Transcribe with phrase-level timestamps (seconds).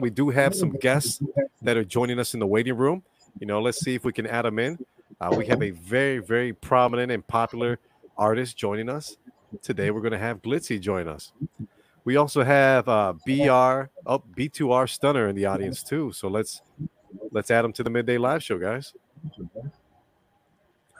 [0.00, 1.20] We do have some guests
[1.60, 3.02] that are joining us in the waiting room.
[3.38, 4.78] You know, let's see if we can add them in.
[5.20, 7.78] Uh, we have a very, very prominent and popular
[8.16, 9.16] artist joining us
[9.62, 9.90] today.
[9.90, 11.32] We're going to have Glitzy join us.
[12.04, 16.12] We also have uh, BR, oh, B2R Stunner in the audience too.
[16.12, 16.62] So let's
[17.30, 18.92] let's add them to the midday live show, guys.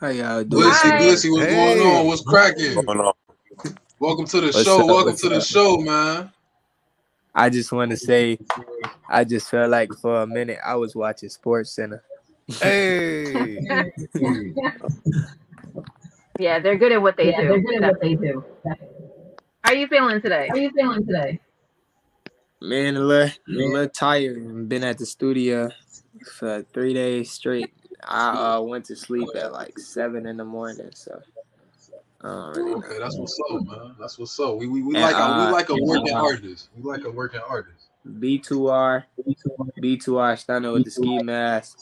[0.01, 0.65] How y'all doing?
[0.65, 1.55] Glitzy, Glitzy, what's hey.
[1.55, 2.07] going on?
[2.07, 2.75] What's cracking?
[3.99, 4.85] Welcome to the what's show.
[4.87, 6.31] Welcome to the show, man.
[7.35, 8.39] I just want to say,
[9.09, 12.03] I just felt like for a minute I was watching Sports Center.
[12.61, 13.59] Hey.
[16.39, 17.49] yeah, they're good at what they yeah, do.
[17.49, 18.45] They're good at what they do.
[19.65, 20.49] How are you feeling today?
[20.49, 21.41] How are you feeling today?
[22.61, 24.69] Man, a little, a little tired.
[24.69, 25.71] Been at the studio
[26.39, 27.73] for three days straight.
[28.05, 31.21] I uh, went to sleep at like seven in the morning, so
[32.25, 33.97] Okay, that's what's up, man.
[33.99, 34.57] That's what's up.
[34.57, 36.69] We we, we and, like a, uh, we like a working uh, artist.
[36.77, 37.89] We like a working artist.
[38.07, 39.05] B2R,
[39.81, 41.79] B2R Stunner with the ski mask.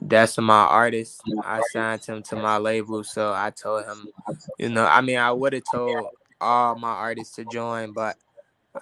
[0.00, 1.22] That's my artist.
[1.42, 4.06] I signed him to my label, so I told him,
[4.58, 6.08] you know, I mean, I would have told
[6.40, 8.16] all my artists to join, but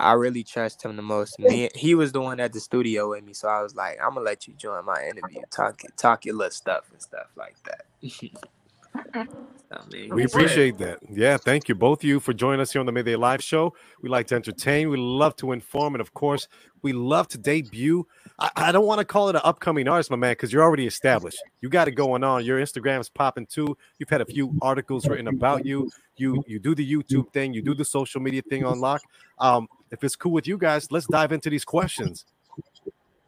[0.01, 1.39] I really trust him the most.
[1.39, 4.15] Me, he was the one at the studio with me, so I was like, I'm
[4.15, 7.85] gonna let you join my interview, talk talk your little stuff and stuff like that.
[10.11, 10.99] we appreciate that.
[11.11, 13.75] Yeah, thank you both of you for joining us here on the Midday Live Show.
[14.01, 16.49] We like to entertain, we love to inform, and of course,
[16.83, 18.07] we love to debut.
[18.39, 20.87] I, I don't want to call it an upcoming artist, my man, because you're already
[20.87, 21.39] established.
[21.61, 22.45] You got it going on.
[22.45, 23.77] Your Instagram is popping too.
[23.99, 25.91] You've had a few articles written about you.
[26.17, 29.03] You you do the YouTube thing, you do the social media thing on lock.
[29.39, 32.25] Um, if it's cool with you guys, let's dive into these questions.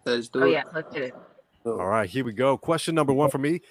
[0.04, 1.14] Let's do oh, yeah, let's do it.
[1.64, 2.58] All right, here we go.
[2.58, 3.62] Question number one for me.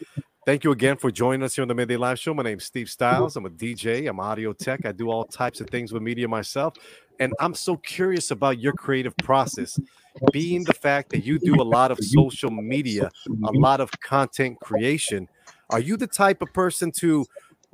[0.46, 2.34] Thank you again for joining us here on the Midday Live Show.
[2.34, 3.24] My name is Steve mm-hmm.
[3.24, 3.38] Stylez.
[3.38, 4.86] I'm a DJ, I'm audio tech.
[4.86, 6.74] I do all types of things with media myself.
[7.22, 9.80] And I'm so curious about your creative process,
[10.34, 13.58] being the fact that you do a lot of social media, a mm-hmm.
[13.58, 15.30] lot of content creation.
[15.70, 17.26] Are you the type of person to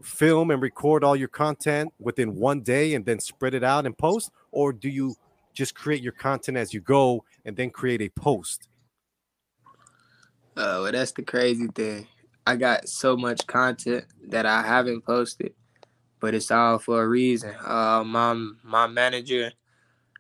[0.04, 3.98] film and record all your content within one day and then spread it out and
[3.98, 4.30] post?
[4.52, 5.16] Or do you
[5.56, 8.70] just create your content as you go and then create a post?
[10.56, 12.06] Oh, well, that's the crazy thing.
[12.46, 15.54] I got so much content that I haven't posted,
[16.20, 17.54] but it's all for a reason.
[17.64, 18.34] Uh, my
[18.64, 19.52] my manager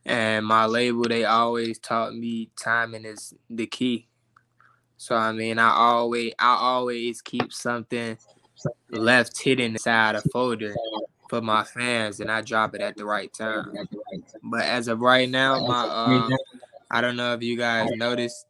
[0.05, 4.07] and my label they always taught me timing is the key.
[4.97, 8.17] So I mean, I always I always keep something
[8.89, 10.75] left hidden inside a folder
[11.29, 13.71] for my fans, and I drop it at the right time.
[14.43, 16.29] But as of right now, my uh,
[16.91, 18.45] I don't know if you guys noticed,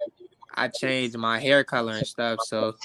[0.56, 2.75] I changed my hair color and stuff, so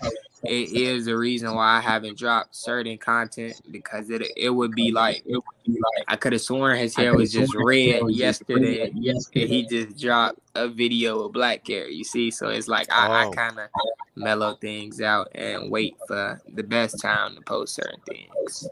[0.47, 4.93] it is the reason why I haven't dropped certain content because it it would be
[4.93, 8.99] like, would be like I could have sworn his hair was just red yesterday, and
[9.33, 11.89] he just dropped a video of black hair.
[11.89, 13.31] You see, so it's like I, I oh.
[13.33, 13.69] kind of
[14.17, 18.69] mellow things out and wait for the best time to post certain things.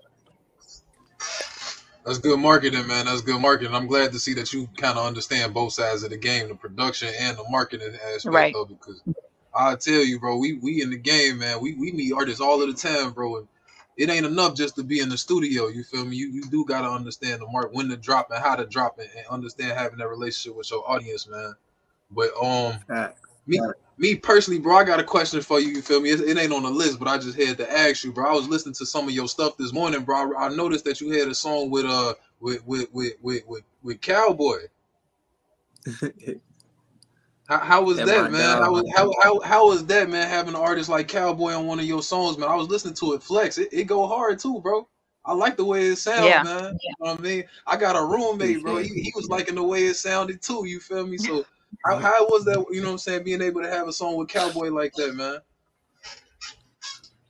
[2.04, 3.06] That's good marketing, man.
[3.06, 3.74] That's good marketing.
[3.74, 6.54] I'm glad to see that you kind of understand both sides of the game, the
[6.56, 8.54] production and the marketing aspect right.
[8.56, 8.76] of it.
[8.80, 9.02] Because
[9.54, 11.60] I tell you, bro, we we in the game, man.
[11.60, 13.38] We we meet artists all of the time, bro.
[13.38, 13.48] And
[13.96, 15.68] it ain't enough just to be in the studio.
[15.68, 16.16] You feel me?
[16.16, 19.10] You you do gotta understand the mark, when to drop and how to drop it,
[19.16, 21.54] and understand having that relationship with your audience, man.
[22.10, 22.78] But um,
[23.46, 23.60] me
[23.98, 25.68] me personally, bro, I got a question for you.
[25.68, 26.10] You feel me?
[26.10, 28.30] It, it, ain't on the list, but I just had to ask you, bro.
[28.30, 30.34] I was listening to some of your stuff this morning, bro.
[30.34, 33.64] I, I noticed that you had a song with uh with with with with with,
[33.82, 34.68] with Calboy.
[37.52, 38.62] how, how was that, that man?
[38.62, 40.28] How was how, how how was that, man?
[40.28, 42.48] Having an artist like Calboy on one of your songs, man.
[42.48, 43.58] I was listening to it flex.
[43.58, 44.88] It, it go hard too, bro.
[45.24, 46.42] I like the way it sounds, yeah.
[46.42, 46.76] man.
[46.82, 47.44] You know what I mean?
[47.66, 48.78] I got a roommate, bro.
[48.78, 50.66] He, he was liking the way it sounded too.
[50.66, 51.18] You feel me?
[51.18, 51.44] So
[51.86, 52.64] how, how was that?
[52.70, 53.24] You know what I'm saying?
[53.24, 55.38] Being able to have a song with Calboy like that, man.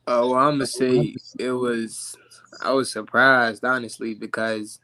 [0.07, 2.17] Oh, well, I'm gonna say it was.
[2.63, 4.79] I was surprised, honestly, because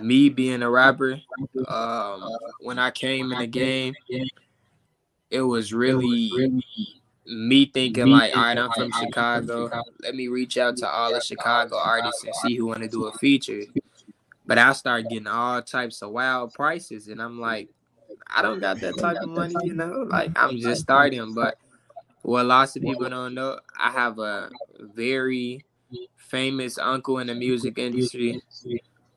[0.00, 1.20] me being a rapper,
[1.68, 2.28] um,
[2.60, 3.94] when I came in the game,
[5.32, 6.30] it was really
[7.26, 9.70] me thinking like, all right, I'm from Chicago.
[10.02, 13.06] Let me reach out to all the Chicago artists and see who want to do
[13.06, 13.62] a feature.
[14.44, 17.70] But I started getting all types of wild prices, and I'm like,
[18.26, 20.06] I don't got that type of money, you know.
[20.08, 21.56] Like I'm just starting, but
[22.20, 25.64] what lots of people don't know, I have a very
[26.16, 28.42] famous uncle in the music industry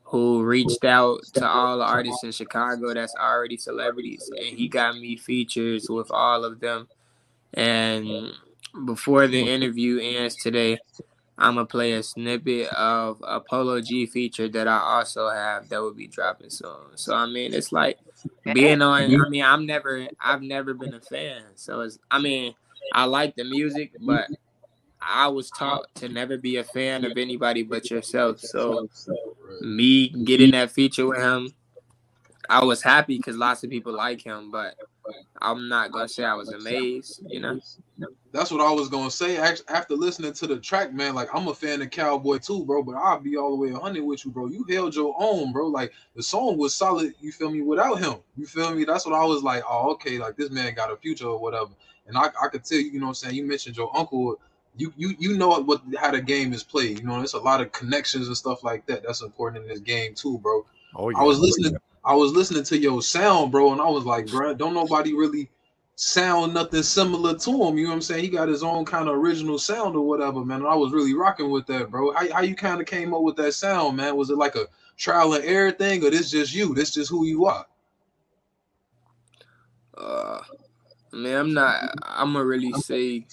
[0.08, 4.96] who reached out to all the artists in Chicago that's already celebrities, and he got
[4.96, 6.86] me features with all of them.
[7.54, 8.32] And
[8.84, 10.78] before the interview ends today,
[11.38, 15.82] I'm gonna play a snippet of a Polo G feature that I also have that
[15.82, 16.94] will be dropping soon.
[16.94, 17.98] So I mean, it's like
[18.54, 19.02] being on.
[19.02, 21.42] I mean, I'm never, I've never been a fan.
[21.56, 22.54] So it's, I mean,
[22.92, 24.28] I like the music, but
[25.00, 28.40] I was taught to never be a fan of anybody but yourself.
[28.40, 28.88] So
[29.60, 31.52] me getting that feature with him,
[32.48, 34.76] I was happy because lots of people like him, but
[35.40, 37.22] I'm not gonna say I was amazed.
[37.26, 37.60] You know.
[38.32, 39.36] That's what I was gonna say.
[39.38, 42.82] After listening to the track, man, like I'm a fan of Calboy too, bro.
[42.82, 44.46] But I'll be all the way 100 with you, bro.
[44.46, 45.66] You held your own, bro.
[45.66, 47.14] Like the song was solid.
[47.20, 47.62] You feel me?
[47.62, 48.84] Without him, you feel me?
[48.84, 49.62] That's what I was like.
[49.68, 50.18] Oh, okay.
[50.18, 51.70] Like this man got a future or whatever.
[52.06, 53.34] And I, I could tell you, you know, what I'm saying.
[53.36, 54.40] You mentioned your uncle.
[54.76, 56.98] You, you you know what how the game is played.
[56.98, 59.02] You know, there's a lot of connections and stuff like that.
[59.04, 60.66] That's important in this game too, bro.
[60.94, 61.18] Oh, yeah.
[61.18, 61.76] I was listening.
[62.04, 65.50] I was listening to your sound, bro, and I was like, bro, don't nobody really
[65.96, 67.78] sound nothing similar to him.
[67.78, 68.22] You know what I'm saying?
[68.22, 70.60] He got his own kind of original sound or whatever, man.
[70.60, 72.12] And I was really rocking with that, bro.
[72.12, 74.14] How, how you kind of came up with that sound, man?
[74.16, 76.74] Was it like a trial and error thing, or this just you?
[76.74, 77.66] This just who you are?
[79.96, 80.40] Uh,
[81.16, 81.94] man, I'm not.
[82.02, 83.26] I'm gonna really say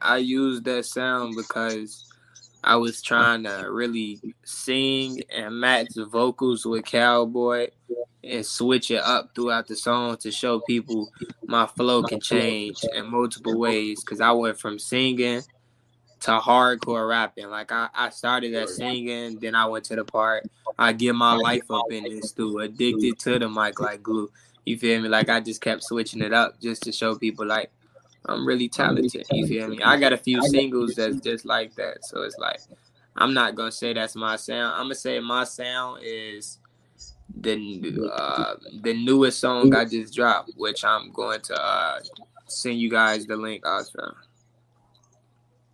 [0.00, 2.04] I use that sound because
[2.64, 7.70] I was trying to really sing and match the vocals with Calboy
[8.24, 11.08] and switch it up throughout the song to show people
[11.46, 14.02] my flow can change in multiple ways.
[14.04, 15.42] Cause I went from singing
[16.20, 17.48] to hardcore rapping.
[17.48, 20.48] Like I, I started at singing, then I went to the part
[20.78, 24.30] I give my life up in this too, addicted to the mic like glue.
[24.68, 25.08] You feel me?
[25.08, 27.70] Like I just kept switching it up just to show people like
[28.26, 29.26] I'm really talented.
[29.30, 29.80] You feel me?
[29.82, 32.04] I got a few singles that's just like that.
[32.04, 32.60] So it's like
[33.16, 34.74] I'm not gonna say that's my sound.
[34.74, 36.58] I'm gonna say my sound is
[37.34, 42.00] the uh, the newest song I just dropped, which I'm going to uh,
[42.46, 44.14] send you guys the link also.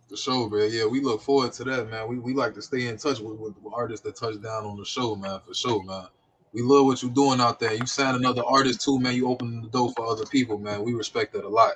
[0.07, 0.69] For sure, man.
[0.71, 2.07] Yeah, we look forward to that, man.
[2.07, 4.85] We, we like to stay in touch with, with artists that touch down on the
[4.85, 5.41] show, man.
[5.45, 6.07] For sure, man.
[6.55, 7.73] We love what you're doing out there.
[7.73, 9.13] You sign another artist too, man.
[9.13, 10.83] You open the door for other people, man.
[10.83, 11.73] We respect that a lot.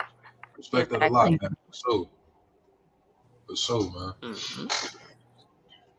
[0.55, 1.53] Respect that a lot, man.
[1.67, 2.09] For sure.
[3.45, 4.13] For sure, man.
[4.23, 4.67] Mm-hmm.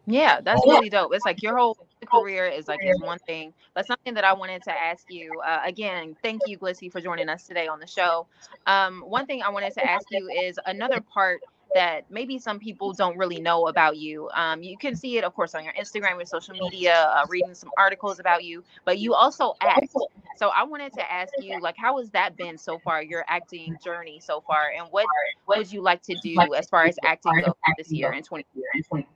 [0.07, 1.13] Yeah, that's really dope.
[1.13, 4.63] It's like your whole career is like is one thing, but something that I wanted
[4.63, 6.17] to ask you uh, again.
[6.23, 8.27] Thank you, Glitzy, for joining us today on the show.
[8.67, 11.43] Um, one thing I wanted to ask you is another part
[11.75, 14.29] that maybe some people don't really know about you.
[14.35, 17.55] Um, you can see it, of course, on your Instagram, your social media, uh, reading
[17.55, 19.93] some articles about you, but you also act.
[20.37, 23.77] So I wanted to ask you, like, how has that been so far, your acting
[23.85, 25.07] journey so far, and what
[25.47, 29.07] what would you like to do as far as acting goes this year in 2020?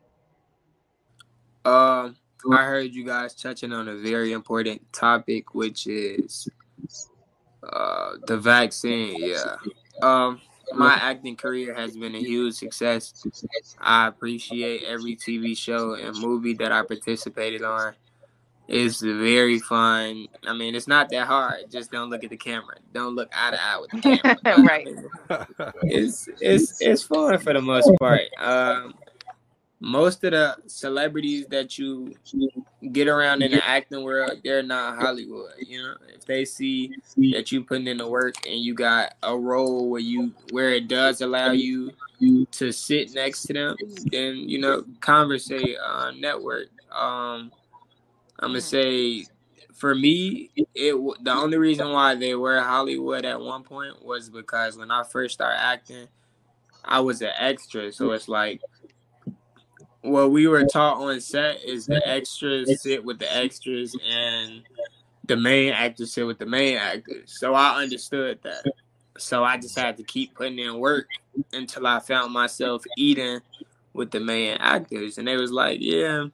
[1.65, 2.17] Um,
[2.53, 6.49] I heard you guys touching on a very important topic, which is
[7.63, 9.17] uh the vaccine.
[9.19, 9.57] Yeah.
[10.03, 10.41] Um
[10.77, 13.13] my acting career has been a huge success.
[13.81, 17.95] I appreciate every TV show and movie that I participated on.
[18.67, 20.27] It's very fun.
[20.47, 21.71] I mean, it's not that hard.
[21.71, 22.77] Just don't look at the camera.
[22.95, 24.67] Don't look eye to eye with the camera.
[24.67, 24.89] right.
[25.83, 28.23] It's it's it's fun for the most part.
[28.39, 28.95] Um,
[29.85, 32.15] most of the celebrities that you
[32.93, 35.53] get around in the acting world, they're not Hollywood.
[35.59, 36.95] You know, if they see
[37.33, 40.89] that you putting in the work and you got a role where you where it
[40.89, 41.93] does allow you
[42.53, 43.77] to sit next to them,
[44.11, 46.69] then you know, conversate on network.
[46.91, 47.53] Um,
[48.39, 49.27] I'm gonna say
[49.75, 54.79] for me, it the only reason why they were Hollywood at one point was because
[54.79, 56.09] when I first started acting,
[56.83, 57.93] I was an extra.
[57.93, 58.63] So it's like
[60.05, 64.63] what we were taught on set is the extras sit with the extras and
[65.27, 67.35] the main actors sit with the main actors.
[67.39, 68.65] So I understood that.
[69.17, 71.07] So I just had to keep putting in work
[71.55, 73.41] until I found myself eating
[73.95, 75.17] with the main actors.
[75.17, 76.27] And they was like, Yeah.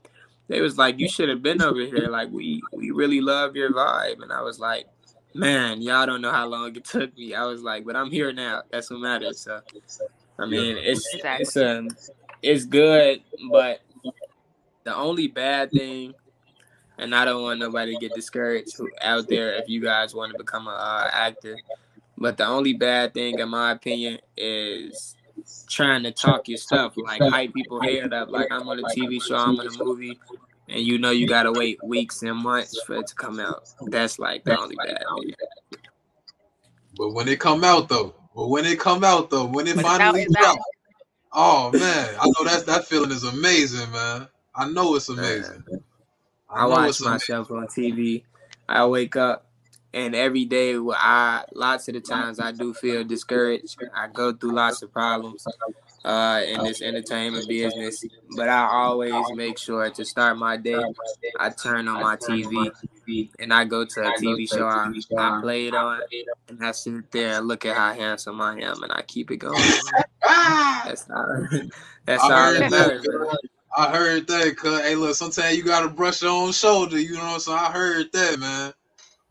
[0.48, 2.08] They was like, You should have been over here.
[2.08, 4.20] Like we we really love your vibe.
[4.20, 4.86] And I was like,
[5.32, 7.36] Man, y'all don't know how long it took me.
[7.36, 8.62] I was like, but I'm here now.
[8.72, 9.40] That's what matters.
[9.40, 9.60] So
[10.40, 11.88] I mean, it's it's um
[12.42, 13.80] it's good, but
[14.84, 16.14] the only bad thing,
[16.98, 20.38] and I don't want nobody to get discouraged out there if you guys want to
[20.38, 21.56] become an uh, actor,
[22.18, 25.16] but the only bad thing, in my opinion, is
[25.68, 29.22] trying to talk your stuff, like hype people head up, like I'm on a TV
[29.22, 30.18] show, I'm in a movie,
[30.68, 33.68] and you know you gotta wait weeks and months for it to come out.
[33.86, 35.34] That's like the only bad thing.
[36.96, 40.26] But when it come out though, but when it come out though, when it finally
[40.30, 40.62] drops,
[41.32, 44.28] Oh man, I know that that feeling is amazing, man.
[44.54, 45.64] I know it's amazing.
[46.50, 48.24] I, I watch myself on TV.
[48.68, 49.46] I wake up
[49.92, 53.76] and every day I lots of the times I do feel discouraged.
[53.94, 55.46] I go through lots of problems.
[56.04, 60.80] uh, in this entertainment business, but I always make sure to start my day.
[61.38, 62.72] I turn on my TV
[63.38, 66.00] and I go to a TV show I, I play it on,
[66.48, 69.36] and I sit there and look at how handsome I am, and I keep it
[69.38, 69.58] going.
[70.84, 71.46] that's how.
[72.06, 73.06] That's how it matters.
[73.76, 77.20] I heard that, cuz hey, look, sometimes you gotta brush your own shoulder, you know
[77.20, 77.58] what I'm saying?
[77.58, 78.74] I heard that, man.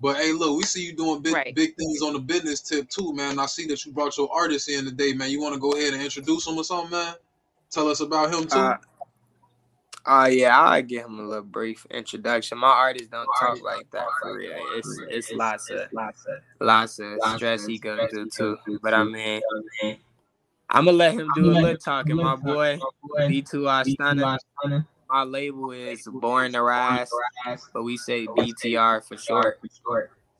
[0.02, 1.54] But hey, look, we see you doing big right.
[1.54, 3.38] big things on the business tip too, man.
[3.38, 5.30] I see that you brought your artist in today, man.
[5.30, 7.16] You want to go ahead and introduce him or something, man?
[7.70, 8.58] Tell us about him too.
[8.58, 8.78] Uh,
[10.06, 12.60] uh yeah, I'll give him a little brief introduction.
[12.60, 14.56] My artists don't talk like that for real.
[14.76, 15.82] It's it's lots of
[16.62, 18.58] lots of stress he goes through too.
[18.82, 19.42] But I mean,
[20.70, 22.16] I'm gonna let him do a little talking.
[22.16, 22.80] My boy,
[23.18, 24.38] B2 Stunner.
[25.10, 27.10] My label is Born to Rise,
[27.74, 29.60] but we say BTR for short.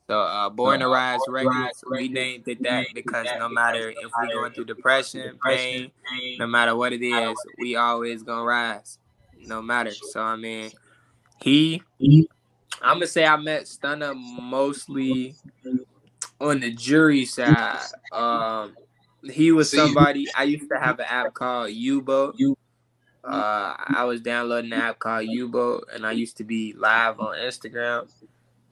[0.08, 4.32] So uh, Born to Rise Records, we named it that because no matter if we're
[4.32, 5.90] going through depression, pain,
[6.38, 8.98] no matter what it is, we always gonna rise,
[9.36, 9.90] no matter.
[9.90, 10.70] So I mean,
[11.42, 11.82] he,
[12.80, 15.34] I'm gonna say I met Stunner mostly
[16.40, 17.80] on the jury side.
[18.12, 18.76] Um,
[19.24, 22.56] he was somebody I used to have an app called Yubo.
[23.22, 27.36] Uh, I was downloading an app called Yubo, and I used to be live on
[27.36, 28.08] Instagram.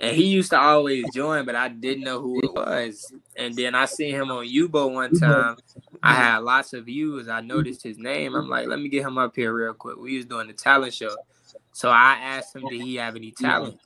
[0.01, 3.13] And he used to always join, but I didn't know who it was.
[3.37, 5.57] And then I seen him on Yubo one time.
[6.03, 7.29] I had lots of views.
[7.29, 8.37] I noticed his name.
[8.37, 9.97] I'm like, let me get him up here real quick.
[9.97, 11.17] We was doing the talent show.
[11.73, 13.81] So I asked him, did he have any talent?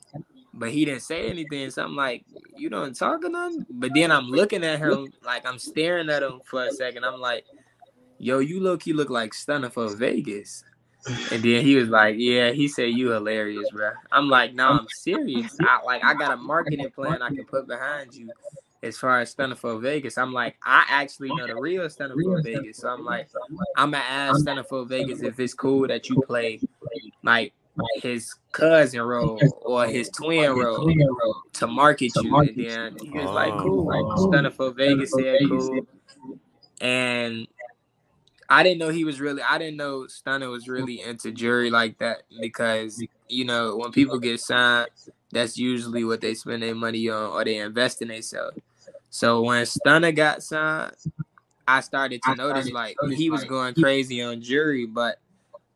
[0.53, 1.71] But he didn't say anything.
[1.71, 2.23] So I'm like,
[2.57, 3.65] you don't talk him?
[3.69, 7.03] But then I'm looking at him, like I'm staring at him for a second.
[7.05, 7.45] I'm like,
[8.17, 10.63] yo, you look, you look like Stunna 4 Vegas.
[11.31, 13.91] And then he was like, yeah, he said you hilarious, bro.
[14.11, 15.57] I'm like, no, I'm serious.
[15.61, 18.31] I like I got a marketing plan I can put behind you
[18.81, 20.17] as far as Stunna 4 Vegas.
[20.17, 22.77] I'm like, I actually know the real Stunna 4 Vegas.
[22.77, 23.27] So I'm like,
[23.75, 26.61] I'm gonna ask Stunna 4 Vegas if it's cool that you play
[27.21, 27.53] like
[28.01, 30.93] his cousin role or his twin role
[31.53, 32.37] to market you.
[32.37, 33.85] And then he was like, cool.
[33.87, 35.87] Like Stunna 4 Vegas said cool.
[36.81, 37.47] And
[38.49, 39.41] I didn't know he was really.
[39.41, 44.19] I didn't know Stunner was really into jury like that because you know when people
[44.19, 44.89] get signed,
[45.31, 48.57] that's usually what they spend their money on or they invest in themselves.
[49.09, 50.93] So when Stunner got signed,
[51.67, 55.19] I started to notice like he was going crazy on jury, but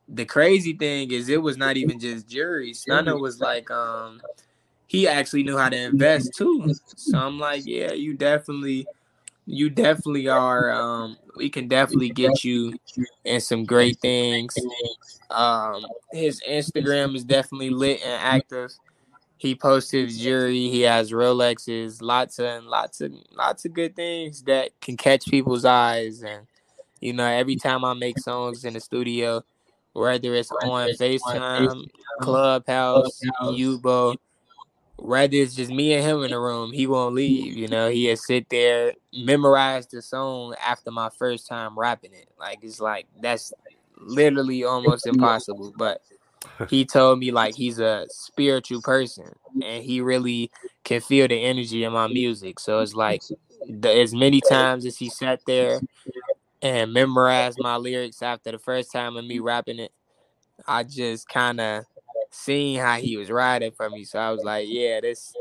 [0.08, 2.74] the crazy thing is it was not even just jury.
[2.74, 4.22] Stunner was like, um,
[4.88, 6.74] he actually knew how to invest too.
[6.96, 8.88] So I'm like, yeah, you definitely
[9.46, 10.72] you definitely are.
[10.72, 12.74] Um, we can definitely get you
[13.24, 14.56] in some great things.
[15.30, 18.72] Um, his Instagram is definitely lit and active.
[19.38, 20.70] He posts his jewelry.
[20.70, 25.26] He has Rolexes, lots of and lots of lots of good things that can catch
[25.26, 26.24] people's eyes.
[26.24, 26.48] And
[27.00, 29.44] you know, every time I make songs in the studio,
[29.98, 31.88] whether it's on FaceTime,
[32.22, 34.16] Clubhouse, Yubo,
[34.98, 37.56] whether it's just me and him in the room, he won't leave.
[37.58, 42.30] You know, he'll sit there, memorize the song after my first time rapping it.
[42.39, 43.54] Like it's like that's
[44.00, 45.74] literally almost impossible.
[45.75, 46.01] But
[46.70, 50.51] he told me like he's a spiritual person and he really
[50.84, 52.60] can feel the energy in my music.
[52.60, 53.24] So it's like
[53.68, 55.82] the, as many times as he sat there
[56.62, 59.92] and memorized my lyrics after the first time of me rapping it,
[60.68, 61.86] I just kind of
[62.32, 64.04] seen how he was riding for me.
[64.04, 65.34] So I was like, yeah, this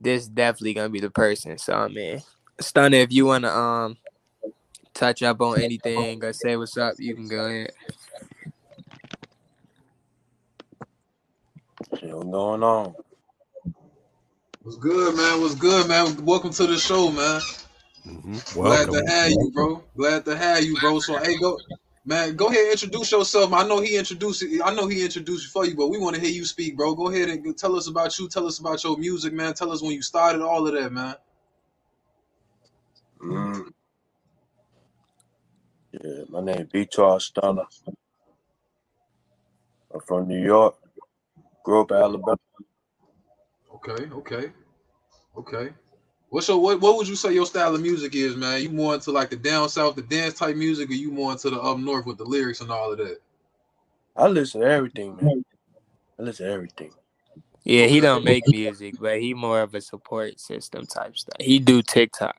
[0.00, 1.58] this definitely gonna be the person.
[1.58, 2.22] So I mean,
[2.60, 3.96] Stunner, if you wanna um
[4.94, 7.72] touch up on anything or say what's up, you can go ahead.
[11.90, 12.94] what's going on?
[14.62, 15.40] What's good, man?
[15.40, 16.24] What's good, man?
[16.24, 17.40] Welcome to the show, man.
[18.28, 18.60] Mm-hmm.
[18.62, 19.84] Glad to have you, bro.
[19.96, 21.00] Glad to have you, bro.
[21.00, 21.62] So hey, go
[22.08, 23.52] Man, go ahead and introduce yourself.
[23.52, 26.22] I know he introduced I know he introduced you for you, but we want to
[26.22, 26.94] hear you speak, bro.
[26.94, 28.28] Go ahead and tell us about you.
[28.30, 29.52] Tell us about your music, man.
[29.52, 31.16] Tell us when you started, all of that, man.
[33.22, 33.68] Mm.
[35.92, 36.88] Yeah, my name is B.
[36.90, 37.66] Stunner.
[39.92, 40.76] I'm from New York.
[41.62, 42.38] Grew up in Alabama.
[43.74, 44.52] Okay, okay,
[45.36, 45.68] okay.
[46.30, 48.62] What's your what, what would you say your style of music is, man?
[48.62, 51.48] You more into like the down south, the dance type music, or you more into
[51.48, 53.18] the up north with the lyrics and all of that?
[54.16, 55.44] I listen to everything, man.
[56.18, 56.92] I listen to everything.
[57.64, 61.36] Yeah, he don't make music, but he more of a support system type stuff.
[61.40, 62.36] He do TikTok.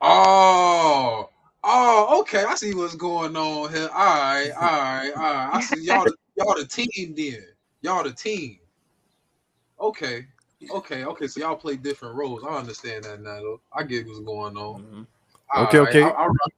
[0.00, 1.30] Oh,
[1.64, 2.44] oh, okay.
[2.44, 3.88] I see what's going on here.
[3.92, 5.50] All right, all right, all right.
[5.52, 6.06] I see y'all.
[6.36, 7.44] y'all the team then.
[7.82, 8.58] Y'all the team.
[9.80, 10.26] Okay,
[10.70, 11.26] Okay, okay.
[11.26, 12.44] So y'all play different roles.
[12.44, 13.40] I understand that now.
[13.40, 13.60] Though.
[13.72, 14.82] I get what's going on.
[14.82, 15.02] Mm-hmm.
[15.64, 15.88] Okay, right.
[15.88, 16.02] okay.
[16.02, 16.52] I, I, rock,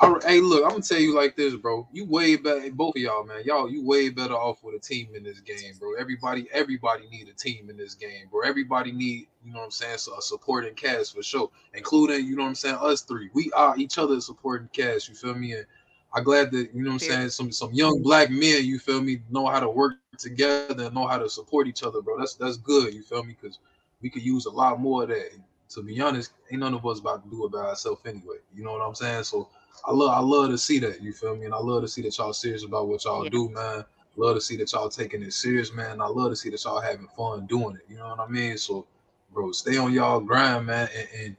[0.00, 1.86] I, hey, look, I'm gonna tell you like this, bro.
[1.92, 3.42] You way better, both of y'all, man.
[3.44, 5.94] Y'all, you way better off with a team in this game, bro.
[5.94, 8.40] Everybody, everybody need a team in this game, bro.
[8.42, 12.34] Everybody need, you know what I'm saying, so a supporting cast for sure, including, you
[12.34, 13.28] know what I'm saying, us three.
[13.34, 15.08] We are each other supporting cast.
[15.08, 15.52] You feel me?
[15.52, 15.66] And
[16.14, 17.30] I'm glad that you know what I'm saying.
[17.30, 21.06] Some some young black men, you feel me, know how to work together and know
[21.06, 22.18] how to support each other, bro.
[22.18, 22.94] That's that's good.
[22.94, 23.36] You feel me?
[23.40, 23.58] Because
[24.02, 25.30] we could use a lot more of that.
[25.70, 28.38] To be honest, ain't none of us about to do it by ourselves anyway.
[28.54, 29.24] You know what I'm saying?
[29.24, 29.48] So
[29.84, 31.00] I love I love to see that.
[31.00, 31.44] You feel me?
[31.44, 33.30] And I love to see that y'all serious about what y'all yeah.
[33.30, 33.84] do, man.
[34.16, 36.00] Love to see that y'all taking it serious, man.
[36.00, 37.82] I love to see that y'all having fun doing it.
[37.88, 38.58] You know what I mean?
[38.58, 38.86] So,
[39.32, 41.36] bro, stay on y'all grind, man, and, and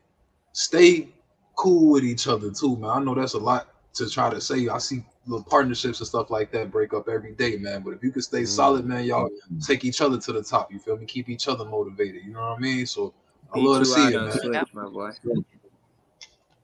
[0.54, 1.10] stay
[1.56, 2.90] cool with each other too, man.
[2.90, 4.68] I know that's a lot to try to say.
[4.68, 7.82] I see little partnerships and stuff like that break up every day, man.
[7.84, 8.48] But if you can stay mm.
[8.48, 9.30] solid, man, y'all
[9.66, 10.72] take each other to the top.
[10.72, 11.06] You feel me?
[11.06, 12.24] Keep each other motivated.
[12.26, 12.86] You know what I mean?
[12.86, 13.14] So
[13.54, 14.32] I love to see it, man.
[14.32, 15.12] Switch, my boy.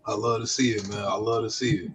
[0.06, 1.04] I love to see it, man.
[1.04, 1.92] I love to see it.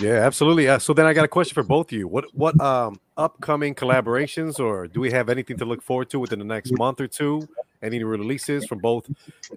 [0.00, 0.68] Yeah, absolutely.
[0.68, 2.06] Uh, so then I got a question for both of you.
[2.06, 6.38] What what um upcoming collaborations or do we have anything to look forward to within
[6.38, 7.48] the next month or two?
[7.82, 9.08] Any releases from both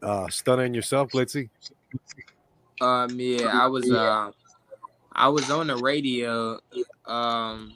[0.01, 1.49] uh Stunner and yourself, Glitzy?
[2.79, 4.31] Um yeah, I was uh
[5.19, 6.59] I was on the radio
[7.05, 7.73] um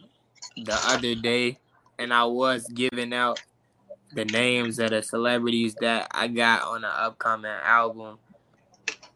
[0.56, 1.60] the other day
[2.00, 3.42] and I was giving out
[4.14, 8.18] the names of the celebrities that I got on the upcoming album.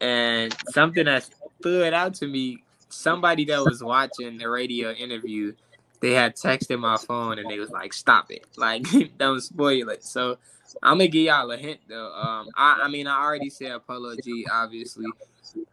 [0.02, 1.26] And something that
[1.60, 5.54] stood out to me, somebody that was watching the radio interview,
[6.00, 8.46] they had texted my phone and they was like, "Stop it!
[8.56, 8.84] Like,
[9.18, 10.36] don't spoil it." So
[10.82, 12.12] I'm gonna give y'all a hint though.
[12.12, 15.06] Um, I, I mean, I already said Polo G, obviously,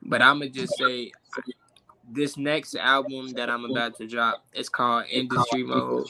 [0.01, 1.11] but I'm gonna just say
[2.15, 6.07] this next album that I'm about to drop is called Industry Mode.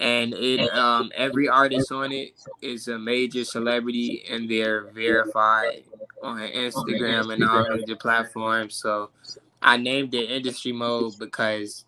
[0.00, 5.84] And it um every artist on it is a major celebrity and they're verified
[6.22, 8.74] on Instagram and all major platforms.
[8.74, 9.10] So
[9.62, 11.84] I named it industry mode because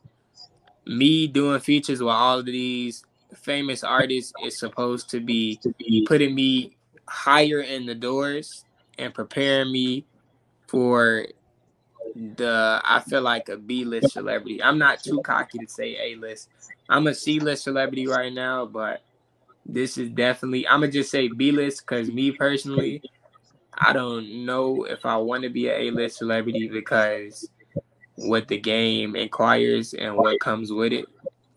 [0.86, 5.58] me doing features with all of these famous artists is supposed to be
[6.06, 6.76] putting me
[7.08, 8.64] higher in the doors
[8.98, 10.04] and preparing me
[10.68, 11.26] for
[12.16, 14.62] the I feel like a B list celebrity.
[14.62, 16.48] I'm not too cocky to say A list.
[16.88, 19.02] I'm a C list celebrity right now, but
[19.66, 23.02] this is definitely I'm gonna just say B list because me personally,
[23.76, 27.50] I don't know if I want to be a A list celebrity because
[28.14, 31.06] what the game inquires and what comes with it.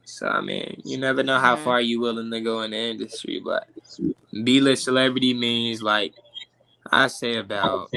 [0.04, 3.42] So I mean, you never know how far you willing to go in the industry,
[3.44, 3.70] but
[4.44, 6.16] B list celebrity means like
[6.92, 7.92] I say about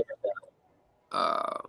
[1.10, 1.62] um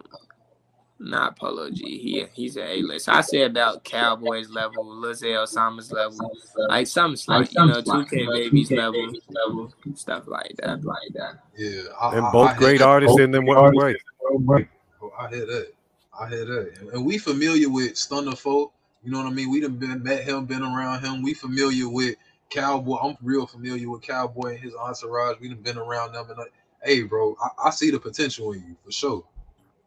[1.04, 1.98] not Polo G.
[1.98, 3.10] He he's an A list.
[3.10, 6.32] I say about Calboy's level, Lizelle Summers level,
[6.70, 11.44] like some like you know, two K babies level, level, stuff like that, like that.
[11.58, 13.96] Yeah, I, and both I, great I artists in them one way.
[14.26, 15.74] Oh, I hear that.
[16.20, 16.89] I hear that.
[16.94, 18.74] And we familiar with Stunner folk.
[19.04, 19.52] You know what I mean?
[19.52, 21.22] We done been met him, been around him.
[21.22, 22.16] We familiar with
[22.50, 23.04] Calboy.
[23.04, 25.39] I'm real familiar with Calboy and his entourage.
[25.42, 26.30] We done been around them.
[26.30, 29.26] And like, hey, bro, I, I see the potential in you for sure.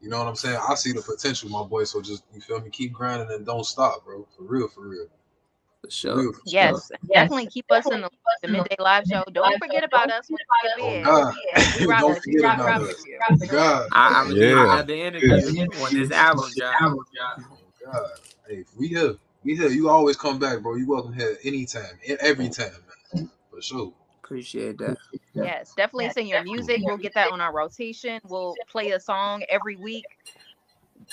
[0.06, 0.60] You know what I'm saying?
[0.68, 1.82] I see the potential, my boy.
[1.82, 4.24] So just you feel me, keep grinding and don't stop, bro.
[4.36, 5.08] For real, for real.
[5.82, 6.32] For sure.
[6.32, 6.98] For yes, sure.
[7.12, 9.24] definitely keep us in the, the, midday live show.
[9.32, 10.38] Don't forget about us when
[10.80, 13.04] we get oh, Yeah, rock, don't forget rock, about rock, us.
[13.28, 13.88] Oh, God.
[13.90, 14.82] I, I'm yeah.
[14.82, 16.76] the interview when this album drop.
[16.82, 17.04] Oh,
[17.84, 18.10] God.
[18.48, 19.16] Hey, we here.
[19.42, 19.70] We here.
[19.70, 20.76] You always come back, bro.
[20.76, 22.70] You welcome here anytime, every time,
[23.12, 23.28] man.
[23.50, 23.92] For sure.
[24.26, 24.96] Appreciate that.
[25.34, 26.80] Yes, definitely sing your music.
[26.82, 28.20] We'll get that on our rotation.
[28.24, 30.04] We'll play a song every week.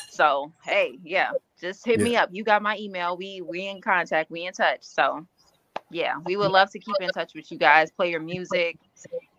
[0.10, 1.30] So hey, yeah,
[1.62, 2.06] just hit yeah.
[2.06, 2.30] me up.
[2.32, 3.16] You got my email.
[3.16, 4.32] We we in contact.
[4.32, 4.80] We in touch.
[4.82, 5.28] So
[5.92, 7.92] yeah, we would love to keep in touch with you guys.
[7.92, 8.80] Play your music,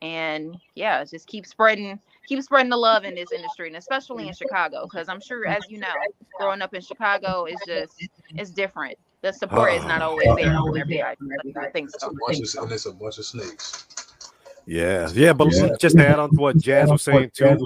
[0.00, 4.34] and yeah, just keep spreading keep spreading the love in this industry, and especially in
[4.34, 5.92] Chicago, because I'm sure, as you know,
[6.38, 10.76] growing up in Chicago is just it's different the support is not always there from
[10.78, 11.02] everybody.
[11.56, 11.96] I think so.
[11.96, 13.86] It's a bunch of, it's a bunch of snakes.
[14.66, 15.70] Yeah, yeah, but yeah.
[15.80, 17.58] just to add on to what Jazz was saying too,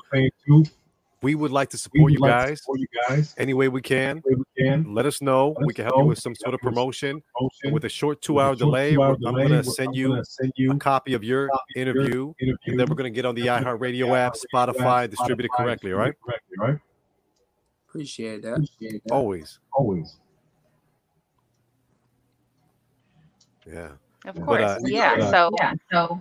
[1.21, 4.23] we would like to support, you, like guys, support you guys any way we can.
[4.25, 4.94] Way we can.
[4.94, 5.49] Let us know.
[5.59, 6.03] Let we can help know.
[6.03, 7.21] you with some sort of promotion.
[7.37, 7.75] promotion.
[7.75, 10.23] With a short two-hour delay, two I'm going to send you
[10.71, 14.16] a copy of your interview, interview, and then we're going to get on the iHeartRadio
[14.16, 15.90] app, Spotify, distributed correctly.
[15.90, 16.14] Right?
[16.25, 16.79] Correctly, right?
[17.88, 18.53] Appreciate that.
[18.53, 19.12] Appreciate that.
[19.12, 19.59] Always.
[19.73, 20.18] Always.
[23.70, 23.90] Yeah.
[24.24, 24.62] Of course.
[24.62, 25.31] But, uh, yeah.
[25.31, 25.74] So yeah.
[25.92, 26.20] So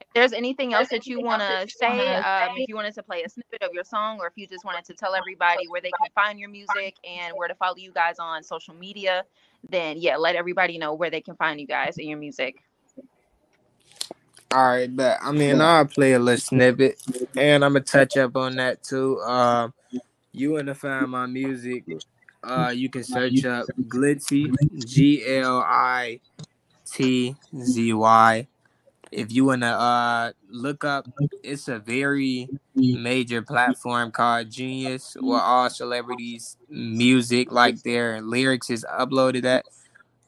[0.00, 3.22] if there's anything else that you want to say, um, if you wanted to play
[3.22, 5.92] a snippet of your song, or if you just wanted to tell everybody where they
[6.02, 9.24] can find your music and where to follow you guys on social media,
[9.68, 12.56] then yeah, let everybody know where they can find you guys and your music.
[14.52, 17.00] All right, but I mean, I'll play a little snippet,
[17.36, 19.20] and I'm gonna touch up on that too.
[19.20, 19.72] Um,
[20.32, 21.84] you want to find my music,
[22.42, 24.52] uh, you can search up Glitzy,
[24.84, 26.18] G L I
[27.00, 28.46] T Z Y.
[29.10, 31.08] If you wanna uh look up,
[31.42, 38.84] it's a very major platform called Genius, where all celebrities' music, like their lyrics, is
[38.84, 39.64] uploaded at.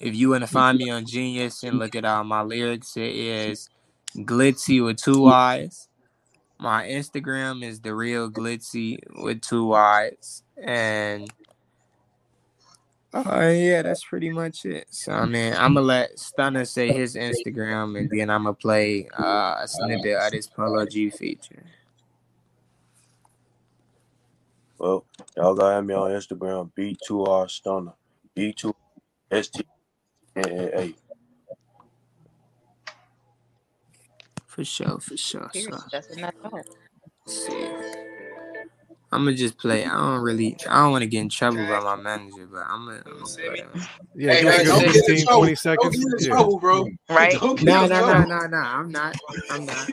[0.01, 3.69] If you wanna find me on Genius and look at all my lyrics, it is
[4.17, 5.89] Glitzy with two eyes.
[6.59, 11.31] My Instagram is the real Glitzy with two eyes, and
[13.15, 14.87] Oh yeah, that's pretty much it.
[14.91, 19.07] So I mean, I'm gonna let Stunner say his Instagram, and then I'm gonna play
[19.19, 21.63] uh, a snippet of this Polo G feature.
[24.79, 25.05] Well,
[25.37, 27.93] y'all got me on Instagram, B2R Stunner,
[28.35, 28.73] B2
[29.31, 29.63] S T
[30.39, 30.95] A.
[34.47, 35.51] For sure, for sure.
[35.53, 35.79] So.
[35.91, 36.35] That's enough.
[37.27, 38.09] See.
[39.13, 39.85] I'm gonna just play.
[39.85, 40.57] I don't really.
[40.69, 43.03] I don't want to get in trouble by my manager, but I'm gonna.
[43.07, 43.29] I'm gonna
[44.15, 45.97] yeah, hey, hey, don't 15, 20 seconds.
[45.97, 46.89] Don't get in trouble, bro.
[47.11, 47.35] Right?
[47.63, 48.57] No, no, no, no, no.
[48.57, 49.15] I'm not.
[49.51, 49.77] I'm not.
[49.77, 49.93] Side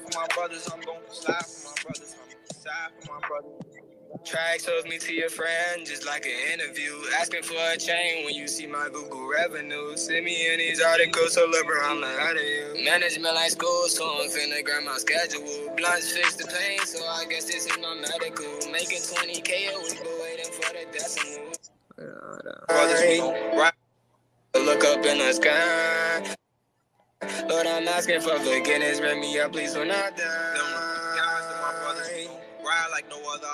[0.00, 0.98] for my brothers, I'm going.
[1.10, 3.65] Side for my brothers, I'm side for my brothers.
[4.24, 6.92] Track shows me to your friend, just like an interview.
[7.20, 9.96] Asking for a chain when you see my Google revenue.
[9.96, 12.84] Send me in these articles, so LeBron, I'm out of you.
[12.84, 15.42] Management like school, so I'm finna grab my schedule.
[15.76, 18.46] Blunts fix the pain, so I guess this is my medical.
[18.72, 21.52] Making 20k a week, but waiting for the decimal.
[22.68, 23.72] Right.
[24.54, 26.36] Look up in the sky.
[27.48, 29.00] Lord, I'm asking for forgiveness.
[29.00, 30.95] Bring me up, please, when I die.
[32.76, 33.48] Ride like no other.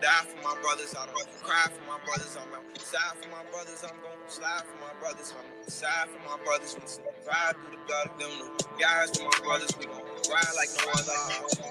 [0.00, 3.42] Die for my brothers, I don't cry for my brothers, I'm on side for my
[3.50, 6.86] brothers, I'm going to slide for my brothers, I'm on side for my brothers, we
[7.26, 8.34] ride through the blood of them,
[8.78, 9.98] guys for my brothers, we gon'
[10.30, 11.18] ride like no other.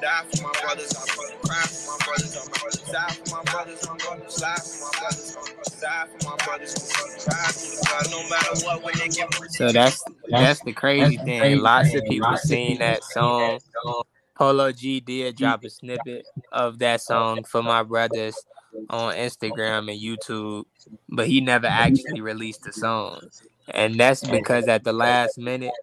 [0.03, 3.29] Die for my brothers, I'm going to cry for my brothers, I'm on side for
[3.31, 6.71] my brothers, I'm going to slide for my brothers, I'm on side for my brothers,
[6.75, 9.29] we gon' ride through the blood, no matter what, when they get.
[9.47, 11.59] So that's that's the crazy thing.
[11.63, 13.59] Lots of people sing that song.
[14.39, 18.35] Polo G did drop a snippet of that oh, song for my brothers
[18.89, 20.63] on Instagram and YouTube,
[21.09, 23.19] but he never actually released the song.
[23.67, 25.73] And that's because at the last minute,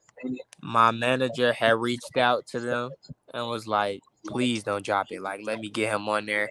[0.63, 2.93] my manager had reached out to them
[3.35, 5.21] and was like, please don't drop it.
[5.21, 6.49] Like, let me get him on there.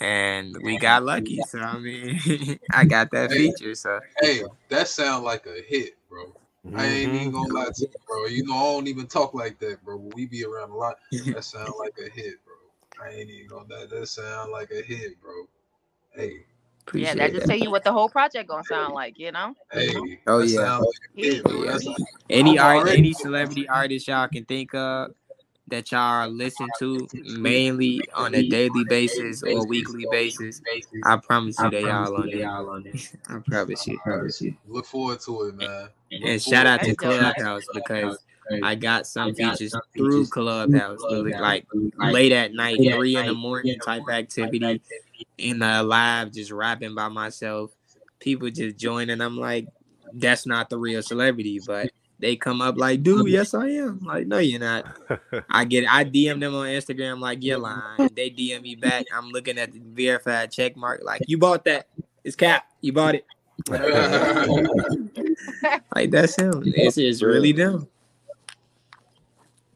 [0.00, 1.40] And we got lucky.
[1.48, 3.74] So, I mean, I got that feature.
[3.74, 6.32] So, hey, that sounds like a hit, bro.
[6.66, 6.78] Mm-hmm.
[6.78, 8.26] I ain't even gonna lie to you, bro.
[8.26, 9.96] You know, I don't even talk like that, bro.
[10.14, 13.04] we be around a lot, that sound like a hit, bro.
[13.04, 15.46] I ain't even gonna that that sound like a hit, bro.
[16.14, 16.44] Hey.
[16.94, 19.54] yeah, that just tell you what the whole project gonna sound like, you know.
[19.72, 20.78] Hey, oh yeah.
[20.78, 21.94] Like hit, yeah.
[22.30, 25.12] Any art, any celebrity artist y'all can think of,
[25.68, 30.60] that y'all listen to mainly on a daily basis or weekly basis,
[31.04, 32.44] I promise you they all on it.
[32.44, 33.12] All on it.
[33.28, 33.98] I promise you.
[33.98, 34.54] Promise you.
[34.68, 35.88] Look forward to it, man.
[36.12, 38.24] Look and shout out to Clubhouse because
[38.62, 41.66] I got some features through Clubhouse, like
[41.98, 44.80] late at night, three in the morning type activity,
[45.38, 47.72] in the live, just rapping by myself.
[48.20, 49.20] People just joining.
[49.20, 49.68] I'm like,
[50.12, 51.90] that's not the real celebrity, but
[52.24, 53.98] they come up like, dude, yes I am.
[54.00, 54.86] Like, no, you're not.
[55.50, 55.92] I get it.
[55.92, 58.08] I DM them on Instagram like you're lying.
[58.14, 59.04] They DM me back.
[59.14, 61.86] I'm looking at the verified check mark, like, you bought that.
[62.24, 62.64] It's cap.
[62.80, 63.26] You bought it.
[65.94, 66.62] like that's him.
[66.64, 67.88] It's, it's really them.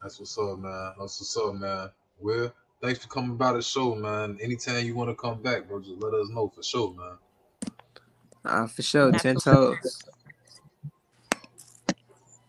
[0.00, 0.94] That's what's up, man.
[0.98, 1.90] That's what's up, man.
[2.18, 2.50] Well,
[2.82, 4.38] thanks for coming by the show, man.
[4.40, 7.18] Anytime you want to come back, bro, just let us know for sure, man.
[8.42, 9.12] Uh, for sure.
[9.12, 10.02] Ten toes.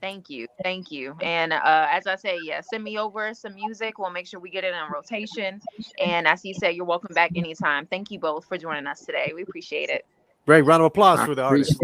[0.01, 0.47] Thank you.
[0.63, 1.15] Thank you.
[1.21, 3.97] And uh, as I say, yeah, send me over some music.
[3.99, 5.61] We'll make sure we get it in rotation.
[6.01, 7.85] And as you said, you're welcome back anytime.
[7.85, 9.31] Thank you both for joining us today.
[9.35, 10.05] We appreciate it.
[10.45, 11.79] Great round of applause I for the artist.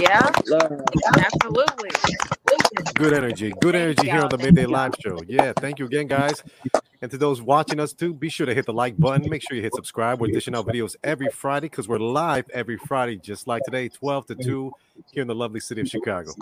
[0.00, 0.32] Yeah,
[1.18, 1.90] absolutely.
[2.94, 3.52] Good energy.
[3.60, 5.20] Good energy here on the Midday Live Show.
[5.28, 6.42] Yeah, thank you again, guys.
[7.02, 9.28] And to those watching us too, be sure to hit the like button.
[9.28, 10.20] Make sure you hit subscribe.
[10.20, 14.26] We're dishing out videos every Friday because we're live every Friday, just like today, 12
[14.26, 14.72] to 2,
[15.12, 16.32] here in the lovely city of Chicago.